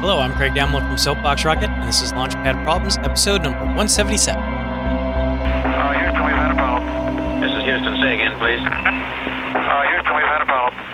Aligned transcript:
Hello, 0.00 0.20
I'm 0.20 0.34
Craig 0.34 0.52
Damlin 0.52 0.86
from 0.86 0.98
Soapbox 0.98 1.46
Rocket, 1.46 1.70
and 1.70 1.88
this 1.88 2.02
is 2.02 2.12
Launchpad 2.12 2.62
Problems, 2.64 2.98
episode 2.98 3.42
number 3.42 3.60
177. 3.60 4.40
Uh, 4.42 5.92
Houston, 5.92 6.24
we've 6.24 6.34
had 6.34 6.50
a 6.50 6.54
problem. 6.54 7.40
This 7.40 7.50
is 7.50 7.64
Houston. 7.64 7.96
Say 8.02 8.14
again, 8.14 8.38
please. 8.38 8.60
Uh, 8.60 9.82
Houston, 9.88 10.14
we've 10.14 10.24
had 10.24 10.42
a 10.42 10.44
problem. 10.44 10.84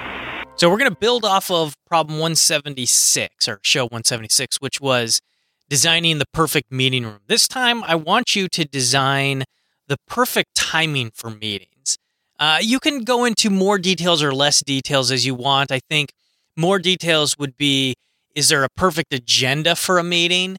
So 0.55 0.71
we're 0.71 0.79
going 0.79 0.91
to 0.91 0.97
build 0.97 1.25
off 1.25 1.51
of 1.51 1.75
problem 1.85 2.21
176, 2.21 3.49
or 3.49 3.59
show 3.63 3.83
176, 3.83 4.59
which 4.59 4.81
was 4.81 5.21
designing 5.69 6.19
the 6.19 6.27
perfect 6.33 6.71
meeting 6.71 7.05
room. 7.05 7.19
This 7.27 7.49
time, 7.49 7.83
I 7.83 7.97
want 7.97 8.37
you 8.37 8.47
to 8.49 8.65
design 8.65 9.43
the 9.89 9.97
perfect 10.07 10.55
timing 10.55 11.11
for 11.13 11.29
meetings. 11.29 11.99
Uh, 12.39 12.59
you 12.63 12.79
can 12.79 13.03
go 13.03 13.25
into 13.25 13.51
more 13.51 13.79
details 13.79 14.23
or 14.23 14.33
less 14.33 14.63
details 14.63 15.11
as 15.11 15.27
you 15.27 15.35
want. 15.35 15.73
I 15.73 15.81
think 15.91 16.13
more 16.57 16.79
details 16.79 17.37
would 17.37 17.57
be 17.57 17.95
is 18.35 18.49
there 18.49 18.65
a 18.65 18.69
perfect 18.71 19.13
agenda 19.13 19.77
for 19.77 19.99
a 19.99 20.05
meeting? 20.05 20.57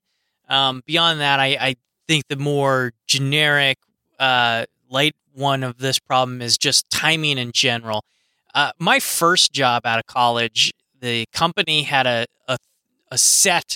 Um, 0.49 0.83
beyond 0.85 1.19
that, 1.19 1.39
I, 1.39 1.57
I 1.59 1.75
think 2.07 2.27
the 2.27 2.35
more 2.35 2.91
generic, 3.07 3.77
uh, 4.19 4.65
light 4.89 5.15
one 5.33 5.63
of 5.63 5.79
this 5.79 5.99
problem 5.99 6.41
is 6.41 6.57
just 6.57 6.89
timing 6.89 7.37
in 7.37 7.51
general. 7.51 8.05
Uh, 8.53 8.71
my 8.77 8.99
first 8.99 9.51
job 9.51 9.85
out 9.85 9.97
of 9.97 10.05
college, 10.05 10.71
the 10.99 11.25
company 11.33 11.83
had 11.83 12.05
a 12.05 12.25
a, 12.47 12.57
a 13.09 13.17
set 13.17 13.75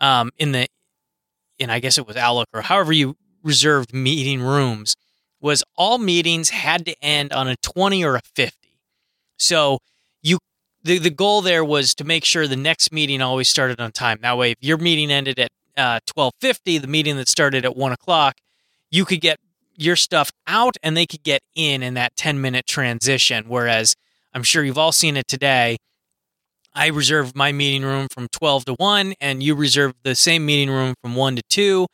um, 0.00 0.30
in 0.38 0.52
the, 0.52 0.68
and 1.58 1.72
I 1.72 1.80
guess 1.80 1.98
it 1.98 2.06
was 2.06 2.16
Outlook 2.16 2.48
or 2.52 2.62
however 2.62 2.92
you 2.92 3.16
reserved 3.42 3.92
meeting 3.92 4.40
rooms, 4.40 4.96
was 5.40 5.64
all 5.76 5.98
meetings 5.98 6.50
had 6.50 6.86
to 6.86 6.94
end 7.02 7.32
on 7.32 7.48
a 7.48 7.56
twenty 7.56 8.04
or 8.04 8.14
a 8.14 8.22
fifty. 8.34 8.78
So 9.36 9.80
you 10.22 10.38
the 10.84 10.98
the 10.98 11.10
goal 11.10 11.40
there 11.40 11.64
was 11.64 11.94
to 11.96 12.04
make 12.04 12.24
sure 12.24 12.46
the 12.46 12.56
next 12.56 12.92
meeting 12.92 13.20
always 13.22 13.48
started 13.48 13.80
on 13.80 13.92
time. 13.92 14.18
That 14.22 14.38
way, 14.38 14.52
if 14.52 14.58
your 14.60 14.78
meeting 14.78 15.10
ended 15.10 15.38
at 15.38 15.50
uh, 15.76 16.00
twelve 16.06 16.34
fifty, 16.40 16.78
the 16.78 16.86
meeting 16.86 17.16
that 17.16 17.28
started 17.28 17.64
at 17.64 17.76
one 17.76 17.92
o'clock, 17.92 18.36
you 18.90 19.04
could 19.04 19.20
get 19.20 19.38
your 19.76 19.96
stuff 19.96 20.30
out 20.46 20.76
and 20.82 20.96
they 20.96 21.06
could 21.06 21.22
get 21.22 21.42
in 21.54 21.82
in 21.82 21.94
that 21.94 22.16
10 22.16 22.40
minute 22.40 22.66
transition. 22.66 23.44
Whereas 23.48 23.94
I'm 24.32 24.42
sure 24.42 24.64
you've 24.64 24.78
all 24.78 24.92
seen 24.92 25.16
it 25.16 25.28
today. 25.28 25.78
I 26.74 26.88
reserved 26.88 27.36
my 27.36 27.52
meeting 27.52 27.82
room 27.82 28.08
from 28.10 28.26
12 28.28 28.64
to 28.64 28.74
1, 28.74 29.14
and 29.20 29.42
you 29.42 29.54
reserved 29.54 29.94
the 30.02 30.16
same 30.16 30.44
meeting 30.44 30.70
room 30.70 30.94
from 31.00 31.14
1 31.14 31.36
to 31.36 31.42
2. 31.48 31.86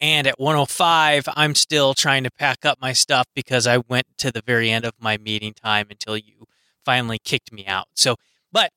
And 0.00 0.28
at 0.28 0.38
105, 0.38 1.24
I'm 1.34 1.56
still 1.56 1.92
trying 1.92 2.22
to 2.22 2.30
pack 2.30 2.64
up 2.64 2.78
my 2.80 2.92
stuff 2.92 3.26
because 3.34 3.66
I 3.66 3.78
went 3.78 4.06
to 4.18 4.30
the 4.30 4.42
very 4.46 4.70
end 4.70 4.84
of 4.84 4.92
my 5.00 5.16
meeting 5.18 5.54
time 5.54 5.88
until 5.90 6.16
you 6.16 6.46
finally 6.84 7.18
kicked 7.18 7.52
me 7.52 7.66
out. 7.66 7.86
So, 7.96 8.14
but 8.52 8.70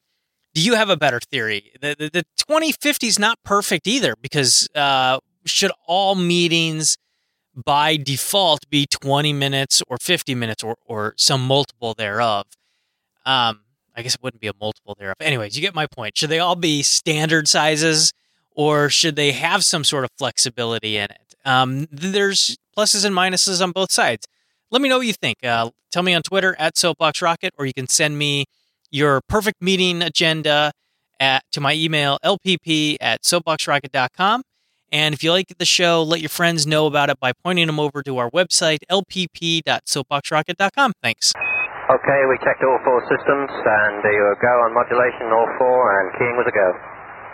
do 0.53 0.61
you 0.61 0.75
have 0.75 0.89
a 0.89 0.97
better 0.97 1.19
theory? 1.19 1.71
The, 1.81 1.95
the, 1.97 2.09
the 2.09 2.23
2050 2.37 3.07
is 3.07 3.19
not 3.19 3.39
perfect 3.43 3.87
either 3.87 4.15
because 4.21 4.67
uh, 4.75 5.19
should 5.45 5.71
all 5.87 6.15
meetings 6.15 6.97
by 7.55 7.97
default 7.97 8.69
be 8.69 8.85
20 8.85 9.33
minutes 9.33 9.81
or 9.87 9.97
50 9.97 10.35
minutes 10.35 10.63
or, 10.63 10.75
or 10.85 11.13
some 11.17 11.45
multiple 11.45 11.93
thereof. 11.93 12.45
Um, 13.25 13.61
I 13.95 14.01
guess 14.01 14.15
it 14.15 14.23
wouldn't 14.23 14.41
be 14.41 14.47
a 14.47 14.53
multiple 14.59 14.95
thereof. 14.97 15.15
Anyways, 15.19 15.55
you 15.55 15.61
get 15.61 15.75
my 15.75 15.85
point. 15.85 16.17
Should 16.17 16.29
they 16.29 16.39
all 16.39 16.55
be 16.55 16.81
standard 16.81 17.47
sizes 17.47 18.13
or 18.51 18.89
should 18.89 19.15
they 19.15 19.31
have 19.31 19.63
some 19.63 19.83
sort 19.83 20.03
of 20.03 20.11
flexibility 20.17 20.97
in 20.97 21.05
it? 21.05 21.35
Um, 21.43 21.87
there's 21.91 22.57
pluses 22.77 23.05
and 23.05 23.15
minuses 23.15 23.61
on 23.61 23.71
both 23.71 23.91
sides. 23.91 24.27
Let 24.69 24.81
me 24.81 24.89
know 24.89 24.97
what 24.97 25.07
you 25.07 25.13
think. 25.13 25.43
Uh, 25.43 25.71
tell 25.91 26.03
me 26.03 26.13
on 26.13 26.21
Twitter 26.21 26.55
at 26.57 26.77
Soapbox 26.77 27.21
Rocket, 27.21 27.53
or 27.57 27.65
you 27.65 27.73
can 27.73 27.87
send 27.87 28.17
me 28.17 28.45
your 28.91 29.21
perfect 29.27 29.61
meeting 29.61 30.01
agenda 30.01 30.71
at, 31.19 31.43
to 31.51 31.61
my 31.61 31.73
email, 31.73 32.17
lpp 32.23 32.97
at 32.99 33.23
soapboxrocket.com. 33.23 34.41
And 34.91 35.13
if 35.15 35.23
you 35.23 35.31
like 35.31 35.47
the 35.57 35.65
show, 35.65 36.03
let 36.03 36.19
your 36.19 36.27
friends 36.29 36.67
know 36.67 36.85
about 36.85 37.09
it 37.09 37.17
by 37.19 37.31
pointing 37.31 37.67
them 37.67 37.79
over 37.79 38.03
to 38.03 38.17
our 38.17 38.29
website, 38.31 38.79
lpp.soapboxrocket.com. 38.91 40.93
Thanks. 41.01 41.31
Okay, 41.89 42.21
we 42.29 42.37
checked 42.43 42.61
all 42.63 42.79
four 42.83 43.01
systems, 43.03 43.49
and 43.51 44.03
you 44.03 44.35
go 44.41 44.47
on 44.47 44.73
modulation, 44.73 45.31
all 45.31 45.47
four, 45.57 45.99
and 45.99 46.11
keying 46.17 46.35
was 46.37 46.45
a 46.47 46.51
go. 46.51 46.73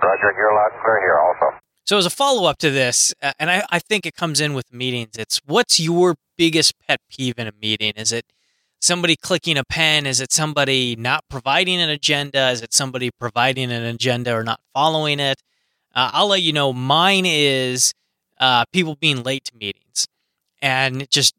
Roger, 0.02 0.34
you're 0.38 0.54
loud 0.54 0.72
and 0.74 0.82
clear 0.82 1.00
here 1.02 1.18
also. 1.20 1.58
So, 1.86 1.98
as 1.98 2.06
a 2.06 2.10
follow 2.10 2.50
up 2.50 2.58
to 2.60 2.72
this, 2.72 3.14
uh, 3.22 3.34
and 3.40 3.50
I, 3.50 3.64
I 3.70 3.80
think 3.80 4.06
it 4.06 4.16
comes 4.16 4.40
in 4.42 4.54
with 4.54 4.74
meetings, 4.74 5.16
it's 5.18 5.40
what's 5.46 5.80
your 5.80 6.16
biggest 6.38 6.74
pet 6.88 7.00
peeve 7.10 7.38
in 7.38 7.48
a 7.48 7.52
meeting? 7.60 7.94
Is 7.96 8.12
it 8.12 8.26
somebody 8.80 9.16
clicking 9.16 9.58
a 9.58 9.64
pen? 9.64 10.06
Is 10.06 10.22
it 10.22 10.32
somebody 10.32 10.96
not 10.96 11.24
providing 11.30 11.82
an 11.82 11.90
agenda? 11.90 12.50
Is 12.50 12.62
it 12.62 12.74
somebody 12.74 13.12
providing 13.12 13.72
an 13.72 13.84
agenda 13.84 14.34
or 14.34 14.44
not 14.44 14.60
following 14.74 15.20
it? 15.20 15.42
Uh, 15.96 16.12
I'll 16.14 16.28
let 16.28 16.42
you 16.42 16.54
know. 16.54 16.74
Mine 16.74 17.26
is 17.26 17.94
uh, 18.40 18.66
people 18.72 18.96
being 18.96 19.24
late 19.24 19.44
to 19.46 19.56
meetings, 19.56 20.08
and 20.62 21.02
it 21.02 21.10
just 21.10 21.34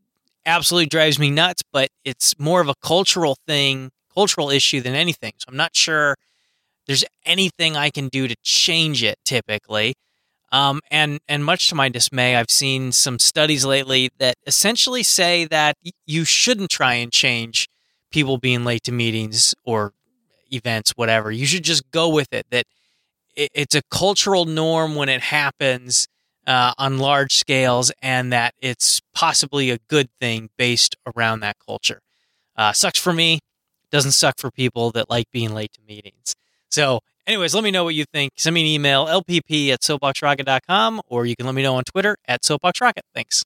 absolutely 0.46 0.86
drives 0.86 1.18
me 1.18 1.30
nuts. 1.30 1.62
But 1.72 1.90
it's 2.04 2.38
more 2.38 2.60
of 2.60 2.68
a 2.68 2.74
cultural 2.82 3.36
thing, 3.46 3.90
cultural 4.12 4.50
issue 4.50 4.80
than 4.80 4.94
anything. 4.94 5.32
So 5.38 5.46
I'm 5.48 5.56
not 5.56 5.76
sure 5.76 6.16
there's 6.86 7.04
anything 7.24 7.76
I 7.76 7.90
can 7.90 8.08
do 8.08 8.26
to 8.26 8.36
change 8.42 9.02
it. 9.04 9.18
Typically, 9.24 9.94
um, 10.50 10.80
and 10.90 11.20
and 11.28 11.44
much 11.44 11.68
to 11.68 11.74
my 11.74 11.88
dismay, 11.88 12.36
I've 12.36 12.50
seen 12.50 12.92
some 12.92 13.18
studies 13.18 13.64
lately 13.64 14.10
that 14.18 14.36
essentially 14.46 15.02
say 15.02 15.44
that 15.46 15.76
you 16.06 16.24
shouldn't 16.24 16.70
try 16.70 16.94
and 16.94 17.12
change 17.12 17.68
people 18.10 18.38
being 18.38 18.64
late 18.64 18.82
to 18.84 18.92
meetings 18.92 19.54
or 19.64 19.92
events, 20.50 20.92
whatever. 20.96 21.30
You 21.30 21.46
should 21.46 21.64
just 21.64 21.90
go 21.90 22.08
with 22.08 22.32
it. 22.32 22.46
That 22.50 22.64
it's 23.36 23.74
a 23.74 23.82
cultural 23.90 24.46
norm 24.46 24.94
when 24.94 25.08
it 25.08 25.20
happens 25.20 26.08
uh, 26.46 26.72
on 26.78 26.98
large 26.98 27.34
scales, 27.34 27.92
and 28.00 28.32
that 28.32 28.54
it's 28.60 29.00
possibly 29.14 29.70
a 29.70 29.78
good 29.88 30.08
thing 30.18 30.48
based 30.56 30.96
around 31.14 31.40
that 31.40 31.56
culture. 31.64 32.00
Uh, 32.56 32.72
sucks 32.72 32.98
for 32.98 33.12
me, 33.12 33.38
doesn't 33.90 34.12
suck 34.12 34.38
for 34.38 34.50
people 34.50 34.90
that 34.92 35.10
like 35.10 35.30
being 35.30 35.52
late 35.52 35.72
to 35.74 35.80
meetings. 35.86 36.34
So, 36.70 37.00
anyways, 37.28 37.54
let 37.54 37.62
me 37.62 37.70
know 37.70 37.84
what 37.84 37.94
you 37.94 38.04
think. 38.12 38.32
Send 38.36 38.54
me 38.54 38.62
an 38.62 38.66
email, 38.66 39.06
lpp 39.06 39.70
at 39.70 39.82
soapboxrocket.com, 39.82 41.02
or 41.06 41.26
you 41.26 41.36
can 41.36 41.46
let 41.46 41.54
me 41.54 41.62
know 41.62 41.76
on 41.76 41.84
Twitter 41.84 42.16
at 42.26 42.42
soapboxrocket. 42.42 43.02
Thanks. 43.14 43.44